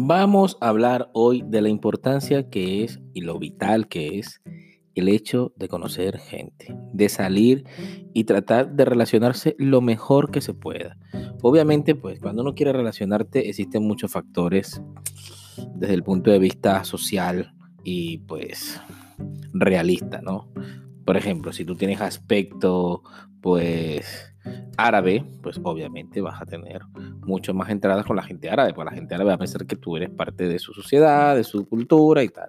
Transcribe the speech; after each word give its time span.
Vamos 0.00 0.56
a 0.60 0.68
hablar 0.68 1.10
hoy 1.12 1.42
de 1.44 1.60
la 1.60 1.68
importancia 1.68 2.48
que 2.48 2.84
es 2.84 3.00
y 3.14 3.22
lo 3.22 3.36
vital 3.40 3.88
que 3.88 4.20
es 4.20 4.40
el 4.94 5.08
hecho 5.08 5.52
de 5.56 5.66
conocer 5.66 6.18
gente, 6.18 6.76
de 6.92 7.08
salir 7.08 7.64
y 8.14 8.22
tratar 8.22 8.70
de 8.74 8.84
relacionarse 8.84 9.56
lo 9.58 9.80
mejor 9.80 10.30
que 10.30 10.40
se 10.40 10.54
pueda. 10.54 10.96
Obviamente, 11.42 11.96
pues 11.96 12.20
cuando 12.20 12.42
uno 12.42 12.54
quiere 12.54 12.72
relacionarte 12.72 13.48
existen 13.48 13.82
muchos 13.82 14.12
factores 14.12 14.80
desde 15.74 15.94
el 15.94 16.04
punto 16.04 16.30
de 16.30 16.38
vista 16.38 16.84
social 16.84 17.52
y 17.82 18.18
pues 18.18 18.80
realista, 19.52 20.22
¿no? 20.22 20.48
Por 21.04 21.16
ejemplo, 21.16 21.52
si 21.52 21.64
tú 21.64 21.74
tienes 21.74 22.00
aspecto 22.00 23.02
pues 23.40 24.32
árabe, 24.76 25.24
pues 25.42 25.60
obviamente 25.64 26.20
vas 26.20 26.40
a 26.40 26.46
tener 26.46 26.82
mucho 27.28 27.54
más 27.54 27.70
entradas 27.70 28.04
con 28.06 28.16
la 28.16 28.22
gente 28.22 28.50
árabe, 28.50 28.72
porque 28.74 28.90
la 28.90 28.96
gente 28.96 29.14
árabe 29.14 29.28
va 29.28 29.34
a 29.34 29.38
pensar 29.38 29.66
que 29.66 29.76
tú 29.76 29.96
eres 29.96 30.10
parte 30.10 30.48
de 30.48 30.58
su 30.58 30.72
sociedad, 30.72 31.36
de 31.36 31.44
su 31.44 31.68
cultura 31.68 32.24
y 32.24 32.28
tal. 32.28 32.48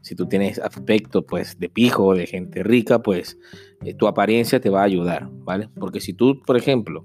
Si 0.00 0.14
tú 0.14 0.26
tienes 0.26 0.58
aspecto 0.58 1.26
pues 1.26 1.58
de 1.58 1.68
pijo, 1.68 2.14
de 2.14 2.26
gente 2.26 2.62
rica, 2.62 3.00
pues 3.00 3.36
eh, 3.84 3.92
tu 3.94 4.06
apariencia 4.06 4.60
te 4.60 4.70
va 4.70 4.80
a 4.80 4.84
ayudar, 4.84 5.28
¿vale? 5.30 5.68
Porque 5.78 6.00
si 6.00 6.14
tú, 6.14 6.40
por 6.46 6.56
ejemplo, 6.56 7.04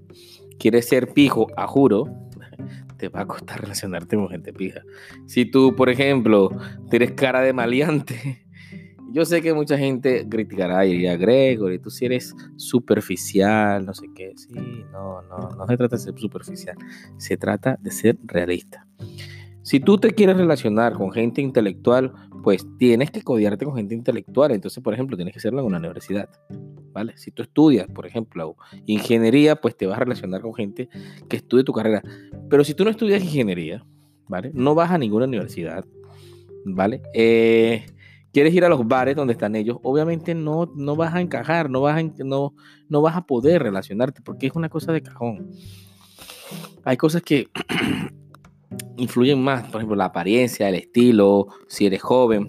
quieres 0.60 0.88
ser 0.88 1.12
pijo 1.14 1.48
a 1.58 1.68
juro, 1.68 2.06
te 2.98 3.10
va 3.10 3.22
a 3.22 3.26
costar 3.26 3.60
relacionarte 3.62 4.16
con 4.16 4.30
gente 4.30 4.54
pija. 4.54 4.84
Si 5.26 5.46
tú, 5.46 5.76
por 5.76 5.90
ejemplo, 5.90 6.52
tienes 6.90 7.12
cara 7.14 7.42
de 7.42 7.54
maleante, 7.54 8.46
yo 9.12 9.26
sé 9.26 9.42
que 9.42 9.54
mucha 9.54 9.78
gente 9.78 10.28
criticará 10.28 10.86
y 10.86 10.94
diría, 10.94 11.18
Gregory, 11.18 11.80
tú 11.80 11.90
si 11.90 12.06
eres 12.06 12.36
superficial, 12.56 13.86
no 13.86 13.94
sé 13.94 14.08
qué. 14.16 14.34
Sí, 14.36 14.84
no, 14.92 15.22
no, 15.24 15.50
no 15.58 15.68
se 15.68 15.78
trata 15.78 15.96
de 15.96 16.02
ser 16.02 16.18
superficial, 16.18 16.78
se 17.18 17.38
trata 17.38 17.78
de 17.82 17.92
ser 17.92 18.18
realista. 18.24 18.86
Si 19.62 19.80
tú 19.80 19.98
te 19.98 20.12
quieres 20.12 20.38
relacionar 20.38 20.94
con 20.94 21.12
gente 21.12 21.42
intelectual, 21.42 22.14
pues 22.44 22.66
tienes 22.78 23.12
que 23.12 23.22
codiarte 23.22 23.66
con 23.66 23.76
gente 23.76 23.94
intelectual. 23.94 24.52
Entonces, 24.52 24.82
por 24.84 24.94
ejemplo, 24.94 25.16
tienes 25.16 25.34
que 25.34 25.40
hacerlo 25.40 25.60
en 25.60 25.68
una 25.68 25.78
universidad. 25.78 26.30
¿Vale? 26.92 27.14
Si 27.18 27.30
tú 27.32 27.44
estudias, 27.44 27.88
por 27.88 28.08
ejemplo, 28.08 28.56
ingeniería, 28.88 29.56
pues 29.58 29.78
te 29.78 29.86
vas 29.86 29.98
a 29.98 30.00
relacionar 30.00 30.42
con 30.42 30.56
gente 30.56 30.90
que 31.28 31.38
estudie 31.38 31.64
tu 31.64 31.72
carrera. 31.72 32.02
Pero 32.50 32.64
si 32.64 32.74
tú 32.74 32.84
no 32.84 32.90
estudias 32.90 33.22
ingeniería, 33.22 33.86
¿vale? 34.28 34.52
No 34.56 34.74
vas 34.74 34.90
a 34.90 34.98
ninguna 34.98 35.26
universidad, 35.26 35.86
¿vale? 36.66 37.02
Eh, 37.14 37.86
quieres 38.34 38.54
ir 38.54 38.64
a 38.66 38.70
los 38.70 38.88
bares 38.88 39.16
donde 39.16 39.34
están 39.34 39.56
ellos, 39.56 39.78
obviamente 39.84 40.36
no, 40.36 40.72
no 40.76 40.96
vas 40.96 41.14
a 41.14 41.22
encajar, 41.22 41.70
no 41.70 41.82
vas 41.82 41.98
a, 41.98 42.24
no, 42.24 42.54
no 42.88 43.02
vas 43.02 43.16
a 43.16 43.22
poder 43.22 43.64
relacionarte 43.64 44.22
porque 44.22 44.48
es 44.48 44.56
una 44.56 44.70
cosa 44.70 44.92
de 44.92 45.02
cajón. 45.02 45.52
Hay 46.84 46.98
cosas 46.98 47.22
que 47.22 47.50
influyen 48.98 49.42
más, 49.42 49.64
por 49.70 49.78
ejemplo, 49.78 49.96
la 49.96 50.06
apariencia, 50.06 50.70
el 50.70 50.76
estilo, 50.76 51.48
si 51.68 51.86
eres 51.86 52.02
joven. 52.02 52.48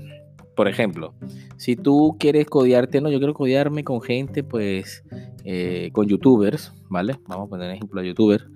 Por 0.57 0.69
ejemplo, 0.69 1.15
si 1.57 1.75
tú 1.75 2.17
quieres 2.19 2.47
codiarte, 2.47 3.01
no, 3.01 3.09
yo 3.11 3.19
quiero 3.19 3.33
codiarme 3.33 3.83
con 3.83 4.03
gente, 4.03 4.45
pues, 4.45 5.03
eh, 5.45 5.89
con 5.93 6.07
youtubers, 6.07 6.75
¿vale? 6.91 7.19
Vamos 7.29 7.47
a 7.47 7.49
poner 7.49 7.71
ejemplo 7.71 8.01
a 8.01 8.05
youtubers, 8.05 8.47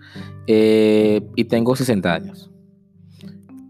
eh, 0.47 1.23
y 1.35 1.45
tengo 1.45 1.75
60 1.75 2.13
años. 2.13 2.51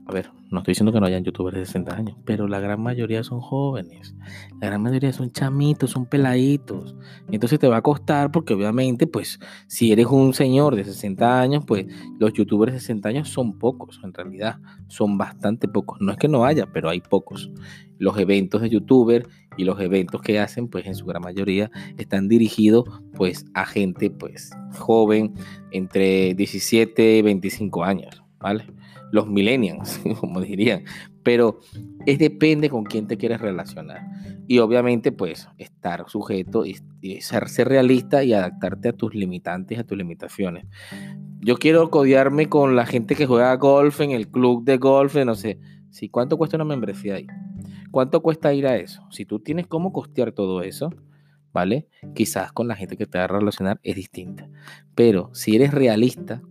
A 0.06 0.12
ver, 0.12 0.30
no 0.54 0.60
estoy 0.60 0.72
diciendo 0.72 0.92
que 0.92 1.00
no 1.00 1.06
hayan 1.06 1.24
youtubers 1.24 1.56
de 1.56 1.66
60 1.66 1.94
años, 1.94 2.16
pero 2.24 2.48
la 2.48 2.60
gran 2.60 2.80
mayoría 2.80 3.22
son 3.22 3.40
jóvenes. 3.40 4.14
La 4.60 4.68
gran 4.68 4.82
mayoría 4.82 5.12
son 5.12 5.30
chamitos, 5.30 5.90
son 5.90 6.06
peladitos. 6.06 6.96
Entonces 7.30 7.58
te 7.58 7.68
va 7.68 7.78
a 7.78 7.82
costar 7.82 8.30
porque 8.30 8.54
obviamente, 8.54 9.06
pues, 9.06 9.38
si 9.66 9.92
eres 9.92 10.06
un 10.06 10.32
señor 10.32 10.76
de 10.76 10.84
60 10.84 11.40
años, 11.40 11.64
pues 11.66 11.86
los 12.18 12.32
youtubers 12.32 12.72
de 12.72 12.80
60 12.80 13.08
años 13.08 13.28
son 13.28 13.58
pocos, 13.58 14.00
en 14.02 14.14
realidad. 14.14 14.58
Son 14.88 15.18
bastante 15.18 15.68
pocos. 15.68 16.00
No 16.00 16.12
es 16.12 16.18
que 16.18 16.28
no 16.28 16.44
haya, 16.44 16.66
pero 16.72 16.88
hay 16.88 17.00
pocos. 17.00 17.50
Los 17.98 18.18
eventos 18.18 18.62
de 18.62 18.70
youtuber 18.70 19.26
y 19.56 19.64
los 19.64 19.80
eventos 19.80 20.22
que 20.22 20.40
hacen, 20.40 20.68
pues 20.68 20.86
en 20.86 20.94
su 20.94 21.04
gran 21.04 21.22
mayoría 21.22 21.70
están 21.98 22.28
dirigidos 22.28 22.84
pues 23.14 23.44
a 23.54 23.66
gente 23.66 24.10
pues 24.10 24.50
joven 24.78 25.34
entre 25.70 26.34
17 26.34 27.18
y 27.18 27.22
25 27.22 27.84
años, 27.84 28.22
¿vale? 28.40 28.64
Los 29.14 29.28
millennials, 29.28 30.00
como 30.20 30.40
dirían. 30.40 30.82
Pero 31.22 31.60
es 32.04 32.18
depende 32.18 32.68
con 32.68 32.82
quién 32.82 33.06
te 33.06 33.16
quieres 33.16 33.40
relacionar. 33.40 34.02
Y 34.48 34.58
obviamente, 34.58 35.12
pues, 35.12 35.48
estar 35.56 36.04
sujeto 36.08 36.64
y, 36.66 36.74
ser, 37.20 37.44
realista 37.68 38.24
y 38.24 38.32
adaptarte 38.32 38.88
a 38.88 38.92
tus 38.92 39.14
limitantes, 39.14 39.78
a 39.78 39.84
tus 39.84 39.96
limitaciones. 39.96 40.66
Yo 41.40 41.56
quiero 41.58 41.90
codiarme 41.90 42.48
con 42.48 42.74
la 42.74 42.86
gente 42.86 43.14
que 43.14 43.26
juega 43.26 43.54
golf 43.54 44.00
en 44.00 44.10
el 44.10 44.28
club 44.28 44.64
de 44.64 44.78
golf, 44.78 45.14
no 45.24 45.36
sé. 45.36 45.60
si 45.90 46.08
¿Cuánto 46.08 46.36
cuesta 46.36 46.56
una 46.56 46.64
membresía 46.64 47.14
ahí? 47.14 47.28
¿Cuánto 47.92 48.20
cuesta 48.20 48.52
ir 48.52 48.66
a 48.66 48.76
eso? 48.76 49.06
Si 49.12 49.24
tú 49.24 49.38
tienes 49.38 49.68
cómo 49.68 49.92
costear 49.92 50.32
todo 50.32 50.62
eso, 50.62 50.90
¿vale? 51.52 51.86
Quizás 52.16 52.50
con 52.50 52.66
la 52.66 52.74
gente 52.74 52.96
que 52.96 53.06
te 53.06 53.18
va 53.18 53.24
a 53.24 53.28
relacionar 53.28 53.78
es 53.84 53.94
distinta. 53.94 54.48
Pero 54.96 55.30
si 55.32 55.54
eres 55.54 55.72
realista, 55.72 56.42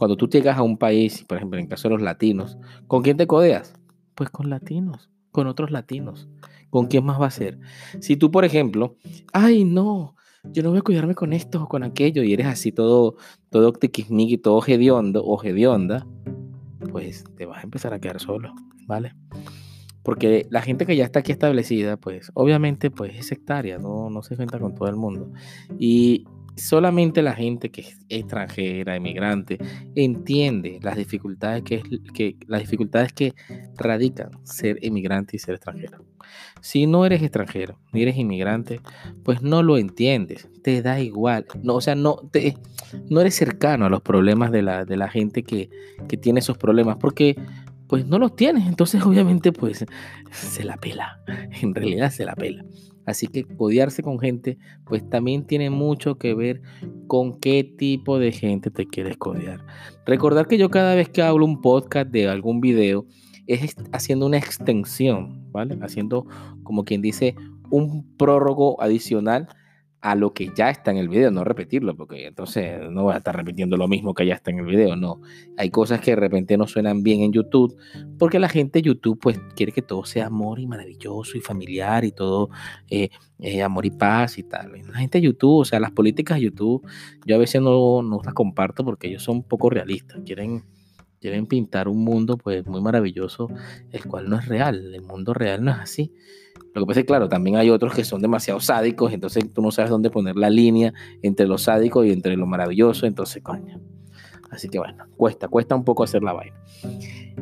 cuando 0.00 0.16
tú 0.16 0.30
llegas 0.30 0.56
a 0.56 0.62
un 0.62 0.78
país, 0.78 1.26
por 1.28 1.36
ejemplo, 1.36 1.58
en 1.58 1.64
el 1.64 1.68
caso 1.68 1.86
de 1.86 1.92
los 1.92 2.00
latinos, 2.00 2.56
¿con 2.86 3.02
quién 3.02 3.18
te 3.18 3.26
codeas? 3.26 3.74
Pues 4.14 4.30
con 4.30 4.48
latinos, 4.48 5.10
con 5.30 5.46
otros 5.46 5.70
latinos. 5.70 6.26
¿Con 6.70 6.86
quién 6.86 7.04
más 7.04 7.20
va 7.20 7.26
a 7.26 7.30
ser? 7.30 7.58
Si 8.00 8.16
tú, 8.16 8.30
por 8.30 8.46
ejemplo, 8.46 8.96
ay, 9.34 9.66
no, 9.66 10.16
yo 10.42 10.62
no 10.62 10.70
voy 10.70 10.78
a 10.78 10.82
cuidarme 10.82 11.14
con 11.14 11.34
esto 11.34 11.64
o 11.64 11.68
con 11.68 11.82
aquello, 11.82 12.22
y 12.22 12.32
eres 12.32 12.46
así 12.46 12.72
todo, 12.72 13.16
todo 13.50 13.74
y 13.82 14.38
todo 14.38 14.62
hediondo 14.66 15.22
o 15.22 15.44
hedionda, 15.44 16.06
pues 16.90 17.24
te 17.36 17.44
vas 17.44 17.58
a 17.58 17.64
empezar 17.64 17.92
a 17.92 18.00
quedar 18.00 18.20
solo, 18.20 18.54
¿vale? 18.86 19.12
Porque 20.02 20.46
la 20.48 20.62
gente 20.62 20.86
que 20.86 20.96
ya 20.96 21.04
está 21.04 21.18
aquí 21.18 21.32
establecida, 21.32 21.98
pues 21.98 22.30
obviamente 22.32 22.90
pues 22.90 23.14
es 23.18 23.26
sectaria, 23.26 23.76
no, 23.76 24.08
no 24.08 24.22
se 24.22 24.34
cuenta 24.34 24.58
con 24.58 24.74
todo 24.74 24.88
el 24.88 24.96
mundo. 24.96 25.30
Y 25.78 26.24
solamente 26.60 27.22
la 27.22 27.34
gente 27.34 27.70
que 27.70 27.82
es 27.82 27.98
extranjera, 28.08 28.96
emigrante, 28.96 29.58
entiende 29.94 30.78
las 30.82 30.96
dificultades 30.96 31.62
que, 31.62 31.82
las 32.46 32.60
dificultades 32.60 33.12
que 33.12 33.34
radican 33.76 34.30
ser 34.44 34.78
emigrante 34.82 35.36
y 35.36 35.38
ser 35.38 35.54
extranjero. 35.56 36.04
Si 36.60 36.86
no 36.86 37.06
eres 37.06 37.22
extranjero 37.22 37.78
ni 37.92 38.02
eres 38.02 38.16
inmigrante, 38.16 38.80
pues 39.24 39.42
no 39.42 39.62
lo 39.62 39.78
entiendes, 39.78 40.48
te 40.62 40.82
da 40.82 41.00
igual. 41.00 41.46
No, 41.62 41.74
o 41.74 41.80
sea, 41.80 41.94
no, 41.94 42.16
te, 42.30 42.56
no 43.08 43.20
eres 43.20 43.34
cercano 43.34 43.86
a 43.86 43.90
los 43.90 44.02
problemas 44.02 44.52
de 44.52 44.62
la, 44.62 44.84
de 44.84 44.96
la 44.96 45.08
gente 45.08 45.42
que, 45.42 45.70
que 46.08 46.16
tiene 46.16 46.40
esos 46.40 46.58
problemas, 46.58 46.96
porque 46.98 47.36
pues 47.90 48.06
no 48.06 48.18
los 48.18 48.36
tienes. 48.36 48.66
Entonces, 48.66 49.02
obviamente, 49.06 49.52
pues 49.52 49.84
se 50.30 50.64
la 50.64 50.76
pela. 50.76 51.20
En 51.60 51.74
realidad 51.74 52.10
se 52.10 52.24
la 52.24 52.34
pela. 52.34 52.64
Así 53.10 53.26
que 53.26 53.44
codiarse 53.44 54.02
con 54.02 54.18
gente, 54.18 54.58
pues 54.84 55.08
también 55.08 55.46
tiene 55.46 55.68
mucho 55.68 56.16
que 56.16 56.34
ver 56.34 56.62
con 57.06 57.38
qué 57.40 57.64
tipo 57.64 58.18
de 58.18 58.32
gente 58.32 58.70
te 58.70 58.86
quieres 58.86 59.16
codear. 59.16 59.64
Recordar 60.06 60.46
que 60.46 60.58
yo 60.58 60.70
cada 60.70 60.94
vez 60.94 61.08
que 61.08 61.22
hablo 61.22 61.44
un 61.44 61.60
podcast 61.60 62.10
de 62.10 62.28
algún 62.28 62.60
video, 62.60 63.06
es 63.46 63.74
haciendo 63.92 64.26
una 64.26 64.38
extensión, 64.38 65.50
¿vale? 65.50 65.76
Haciendo 65.82 66.26
como 66.62 66.84
quien 66.84 67.02
dice 67.02 67.34
un 67.70 68.16
prórrogo 68.16 68.80
adicional 68.80 69.48
a 70.02 70.14
lo 70.14 70.32
que 70.32 70.50
ya 70.54 70.70
está 70.70 70.90
en 70.90 70.96
el 70.96 71.08
video, 71.08 71.30
no 71.30 71.44
repetirlo, 71.44 71.94
porque 71.94 72.26
entonces 72.26 72.90
no 72.90 73.04
voy 73.04 73.14
a 73.14 73.18
estar 73.18 73.36
repitiendo 73.36 73.76
lo 73.76 73.86
mismo 73.86 74.14
que 74.14 74.24
ya 74.26 74.34
está 74.34 74.50
en 74.50 74.60
el 74.60 74.66
video, 74.66 74.96
no. 74.96 75.20
Hay 75.58 75.70
cosas 75.70 76.00
que 76.00 76.12
de 76.12 76.16
repente 76.16 76.56
no 76.56 76.66
suenan 76.66 77.02
bien 77.02 77.20
en 77.20 77.32
YouTube, 77.32 77.76
porque 78.18 78.38
la 78.38 78.48
gente 78.48 78.78
de 78.78 78.82
YouTube 78.82 79.18
pues 79.20 79.38
quiere 79.54 79.72
que 79.72 79.82
todo 79.82 80.04
sea 80.04 80.26
amor 80.26 80.58
y 80.58 80.66
maravilloso 80.66 81.36
y 81.36 81.40
familiar 81.40 82.04
y 82.04 82.12
todo 82.12 82.48
eh, 82.88 83.10
eh, 83.38 83.62
amor 83.62 83.84
y 83.84 83.90
paz 83.90 84.38
y 84.38 84.42
tal. 84.42 84.72
La 84.90 84.98
gente 84.98 85.18
de 85.18 85.24
YouTube, 85.26 85.60
o 85.60 85.64
sea, 85.64 85.80
las 85.80 85.90
políticas 85.90 86.38
de 86.38 86.44
YouTube, 86.44 86.86
yo 87.26 87.36
a 87.36 87.38
veces 87.38 87.60
no, 87.60 88.02
no 88.02 88.20
las 88.24 88.34
comparto 88.34 88.84
porque 88.84 89.08
ellos 89.08 89.22
son 89.22 89.42
poco 89.42 89.68
realistas, 89.68 90.20
quieren 90.24 90.64
quieren 91.20 91.46
pintar 91.46 91.86
un 91.86 92.02
mundo 92.02 92.38
pues 92.38 92.66
muy 92.66 92.80
maravilloso, 92.80 93.48
el 93.92 94.04
cual 94.06 94.30
no 94.30 94.38
es 94.38 94.46
real, 94.46 94.94
el 94.94 95.02
mundo 95.02 95.34
real 95.34 95.62
no 95.62 95.70
es 95.70 95.78
así. 95.78 96.14
Lo 96.74 96.82
que 96.82 96.86
pasa 96.86 97.00
es 97.00 97.04
que, 97.04 97.08
claro, 97.08 97.28
también 97.28 97.56
hay 97.56 97.70
otros 97.70 97.94
que 97.94 98.04
son 98.04 98.22
demasiado 98.22 98.60
sádicos, 98.60 99.12
entonces 99.12 99.52
tú 99.52 99.60
no 99.60 99.70
sabes 99.70 99.90
dónde 99.90 100.10
poner 100.10 100.36
la 100.36 100.50
línea 100.50 100.92
entre 101.22 101.46
lo 101.46 101.58
sádico 101.58 102.04
y 102.04 102.12
entre 102.12 102.36
lo 102.36 102.46
maravilloso, 102.46 103.06
entonces, 103.06 103.42
coño. 103.42 103.80
Así 104.50 104.68
que 104.68 104.78
bueno, 104.78 105.04
cuesta, 105.16 105.46
cuesta 105.48 105.76
un 105.76 105.84
poco 105.84 106.02
hacer 106.02 106.22
la 106.22 106.32
vaina. 106.32 106.56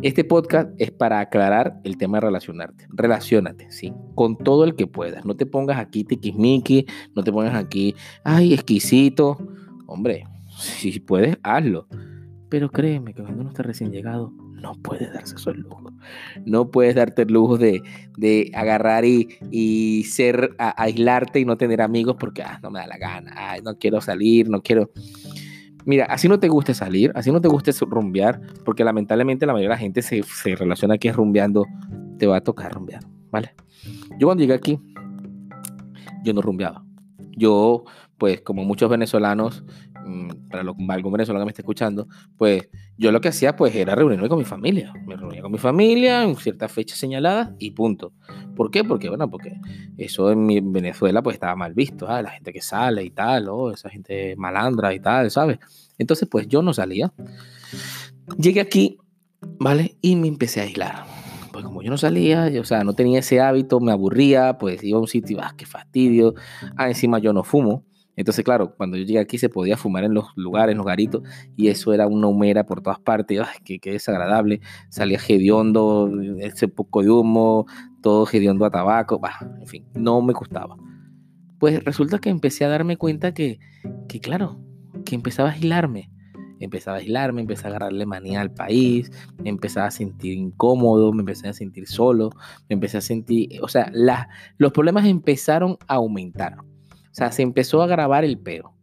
Este 0.02 0.24
podcast 0.24 0.70
es 0.78 0.90
para 0.90 1.20
aclarar 1.20 1.80
el 1.82 1.96
tema 1.96 2.18
de 2.18 2.26
relacionarte. 2.26 2.86
Relaciónate, 2.90 3.70
¿sí? 3.70 3.94
Con 4.14 4.36
todo 4.36 4.64
el 4.64 4.76
que 4.76 4.86
puedas. 4.86 5.24
No 5.24 5.34
te 5.34 5.46
pongas 5.46 5.78
aquí 5.78 6.04
tiquismiqui, 6.04 6.86
no 7.16 7.24
te 7.24 7.32
pongas 7.32 7.54
aquí, 7.54 7.94
ay, 8.24 8.52
exquisito. 8.52 9.38
Hombre, 9.86 10.24
si 10.58 11.00
puedes, 11.00 11.38
hazlo. 11.42 11.88
Pero 12.50 12.70
créeme 12.70 13.14
que 13.14 13.22
cuando 13.22 13.40
uno 13.40 13.50
está 13.50 13.62
recién 13.62 13.90
llegado, 13.90 14.32
no 14.60 14.74
puedes 14.82 15.12
darse 15.12 15.36
esos 15.36 15.56
lujos. 15.56 15.92
No 16.44 16.70
puedes 16.70 16.94
darte 16.94 17.22
el 17.22 17.32
lujo 17.32 17.58
de, 17.58 17.82
agarrar 18.54 19.04
y, 19.04 20.04
ser, 20.04 20.54
aislarte 20.58 21.40
y 21.40 21.44
no 21.44 21.56
tener 21.56 21.80
amigos 21.80 22.16
porque 22.18 22.42
ah, 22.42 22.58
no 22.62 22.70
me 22.70 22.80
da 22.80 22.86
la 22.86 22.98
gana, 22.98 23.56
no 23.62 23.78
quiero 23.78 24.00
salir, 24.00 24.48
no 24.48 24.62
quiero. 24.62 24.90
Mira, 25.84 26.04
así 26.06 26.28
no 26.28 26.38
te 26.38 26.48
guste 26.48 26.74
salir, 26.74 27.12
así 27.14 27.32
no 27.32 27.40
te 27.40 27.48
guste 27.48 27.72
rumbear, 27.86 28.40
porque 28.64 28.84
lamentablemente 28.84 29.46
la 29.46 29.52
mayoría 29.52 29.70
de 29.70 29.74
la 29.74 29.80
gente 29.80 30.02
se, 30.02 30.22
se 30.22 30.54
relaciona 30.54 30.98
que 30.98 31.08
es 31.08 31.16
rumbeando, 31.16 31.66
te 32.18 32.26
va 32.26 32.38
a 32.38 32.40
tocar 32.42 32.72
rumbear, 32.72 33.02
¿vale? 33.30 33.54
Yo 34.18 34.26
cuando 34.26 34.42
llegué 34.42 34.54
aquí, 34.54 34.78
yo 36.24 36.34
no 36.34 36.42
rumbeaba. 36.42 36.84
Yo, 37.36 37.84
pues 38.18 38.40
como 38.40 38.64
muchos 38.64 38.90
venezolanos, 38.90 39.64
mm, 40.08 40.48
para 40.48 40.62
algún 40.62 41.12
venezolano 41.12 41.42
que 41.42 41.46
me 41.46 41.50
esté 41.50 41.62
escuchando, 41.62 42.08
pues 42.36 42.68
yo 42.96 43.12
lo 43.12 43.20
que 43.20 43.28
hacía 43.28 43.56
pues 43.56 43.74
era 43.74 43.94
reunirme 43.94 44.28
con 44.28 44.38
mi 44.38 44.44
familia. 44.44 44.92
Me 45.06 45.16
reunía 45.16 45.42
con 45.42 45.52
mi 45.52 45.58
familia 45.58 46.24
en 46.24 46.36
ciertas 46.36 46.72
fechas 46.72 46.98
señaladas 46.98 47.50
y 47.58 47.72
punto. 47.72 48.12
¿Por 48.56 48.70
qué? 48.70 48.84
Porque, 48.84 49.08
bueno, 49.08 49.30
porque 49.30 49.54
eso 49.96 50.30
en, 50.30 50.44
mi, 50.46 50.60
Venezuela 50.60 51.22
pues 51.22 51.34
estaba 51.34 51.54
mal 51.56 51.74
visto, 51.74 52.08
¿ah? 52.08 52.22
la 52.22 52.30
gente 52.30 52.52
que 52.52 52.60
sale 52.60 53.04
y 53.04 53.10
tal, 53.10 53.48
o 53.48 53.72
esa 53.72 53.90
gente 53.90 54.34
malandra 54.36 54.94
y 54.94 55.00
tal, 55.00 55.30
¿sabes? 55.30 55.58
Entonces 55.98 56.28
pues 56.30 56.48
yo 56.48 56.62
no 56.62 56.72
salía. 56.72 57.12
Llegué 58.38 58.60
aquí, 58.60 58.98
¿vale? 59.58 59.96
Y 60.00 60.16
me 60.16 60.28
empecé 60.28 60.60
a 60.60 60.64
aislar 60.64 61.18
pues 61.58 61.66
como 61.66 61.82
yo 61.82 61.90
no 61.90 61.98
salía, 61.98 62.52
o 62.60 62.64
sea, 62.64 62.84
no 62.84 62.92
tenía 62.92 63.18
ese 63.18 63.40
hábito, 63.40 63.80
me 63.80 63.90
aburría, 63.90 64.58
pues 64.58 64.84
iba 64.84 64.96
a 64.96 65.00
un 65.00 65.08
sitio, 65.08 65.38
ah, 65.42 65.54
qué 65.56 65.66
fastidio. 65.66 66.34
Ah, 66.76 66.86
encima 66.86 67.18
yo 67.18 67.32
no 67.32 67.42
fumo. 67.42 67.84
Entonces, 68.18 68.44
claro, 68.44 68.74
cuando 68.76 68.96
yo 68.96 69.04
llegué 69.04 69.20
aquí 69.20 69.38
se 69.38 69.48
podía 69.48 69.76
fumar 69.76 70.02
en 70.02 70.12
los 70.12 70.26
lugares, 70.34 70.72
en 70.72 70.78
los 70.78 70.86
garitos, 70.86 71.22
y 71.56 71.68
eso 71.68 71.92
era 71.92 72.08
una 72.08 72.26
humera 72.26 72.66
por 72.66 72.82
todas 72.82 72.98
partes, 72.98 73.40
ay, 73.40 73.78
qué, 73.78 73.92
desagradable. 73.92 74.60
Salía 74.88 75.20
hediondo, 75.26 76.10
ese 76.40 76.66
poco 76.66 77.04
de 77.04 77.10
humo, 77.10 77.66
todo 78.02 78.26
hediondo 78.30 78.64
a 78.64 78.70
tabaco, 78.70 79.20
bah, 79.20 79.38
en 79.60 79.66
fin, 79.68 79.86
no 79.94 80.20
me 80.20 80.32
gustaba. 80.32 80.76
Pues 81.60 81.84
resulta 81.84 82.18
que 82.18 82.28
empecé 82.28 82.64
a 82.64 82.68
darme 82.68 82.96
cuenta 82.96 83.32
que, 83.32 83.60
que 84.08 84.18
claro, 84.18 84.58
que 85.04 85.14
empezaba 85.14 85.50
a 85.50 85.52
agilarme 85.52 86.10
empezaba 86.60 86.96
a 86.96 87.00
aislarme, 87.00 87.40
empecé 87.40 87.66
a 87.66 87.70
agarrarle 87.70 88.04
manía 88.04 88.40
al 88.40 88.50
país, 88.50 89.12
empezaba 89.44 89.86
a 89.86 89.90
sentir 89.92 90.36
incómodo, 90.36 91.12
me 91.12 91.20
empecé 91.20 91.46
a 91.46 91.52
sentir 91.52 91.86
solo, 91.86 92.30
me 92.68 92.74
empecé 92.74 92.98
a 92.98 93.00
sentir, 93.00 93.60
o 93.62 93.68
sea, 93.68 93.92
los 94.56 94.72
problemas 94.72 95.06
empezaron 95.06 95.78
a 95.86 95.94
aumentar. 95.94 96.56
O 97.10 97.14
sea, 97.14 97.32
se 97.32 97.42
empezó 97.42 97.80
a 97.80 97.84
agravar 97.84 98.24
el 98.24 98.38
peo. 98.38 98.74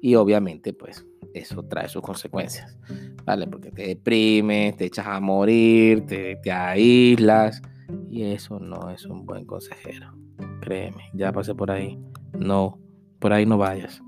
Y 0.00 0.14
obviamente, 0.14 0.72
pues, 0.72 1.06
eso 1.34 1.62
trae 1.64 1.88
sus 1.88 2.02
consecuencias, 2.02 2.76
¿vale? 3.24 3.46
Porque 3.46 3.70
te 3.70 3.86
deprimes, 3.88 4.76
te 4.76 4.86
echas 4.86 5.06
a 5.06 5.20
morir, 5.20 6.06
te, 6.06 6.36
te 6.36 6.50
aíslas. 6.50 7.62
Y 8.08 8.22
eso 8.22 8.58
no 8.58 8.90
es 8.90 9.04
un 9.06 9.26
buen 9.26 9.44
consejero. 9.44 10.12
Créeme, 10.60 11.04
ya 11.12 11.32
pasé 11.32 11.54
por 11.54 11.70
ahí. 11.70 11.98
No, 12.38 12.78
por 13.18 13.32
ahí 13.32 13.46
no 13.46 13.58
vayas. 13.58 14.02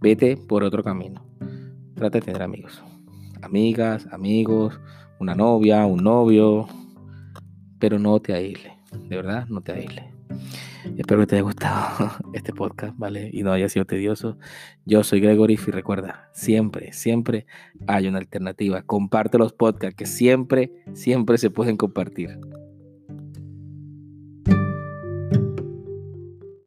Vete 0.00 0.36
por 0.36 0.62
otro 0.62 0.82
camino. 0.82 1.24
Trata 1.94 2.18
de 2.18 2.24
tener 2.24 2.42
amigos. 2.42 2.82
Amigas, 3.42 4.06
amigos, 4.12 4.80
una 5.18 5.34
novia, 5.34 5.84
un 5.86 6.02
novio. 6.02 6.66
Pero 7.78 7.98
no 7.98 8.20
te 8.20 8.34
aísle. 8.34 8.72
De 9.08 9.16
verdad, 9.16 9.46
no 9.48 9.60
te 9.60 9.72
aísle. 9.72 10.12
Espero 10.96 11.20
que 11.20 11.26
te 11.26 11.36
haya 11.36 11.42
gustado 11.42 12.10
este 12.32 12.52
podcast, 12.52 12.94
¿vale? 12.98 13.30
Y 13.32 13.42
no 13.42 13.52
haya 13.52 13.68
sido 13.68 13.84
tedioso. 13.84 14.38
Yo 14.84 15.04
soy 15.04 15.20
Gregory 15.20 15.54
y 15.54 15.70
recuerda, 15.70 16.30
siempre, 16.32 16.92
siempre 16.92 17.46
hay 17.86 18.08
una 18.08 18.18
alternativa. 18.18 18.82
Comparte 18.82 19.38
los 19.38 19.52
podcasts 19.52 19.96
que 19.96 20.06
siempre, 20.06 20.72
siempre 20.94 21.38
se 21.38 21.50
pueden 21.50 21.76
compartir. 21.76 22.38